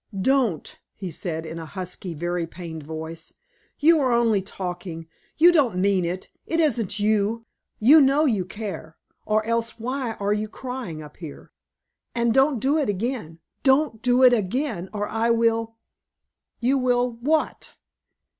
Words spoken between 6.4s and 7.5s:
It isn't YOU.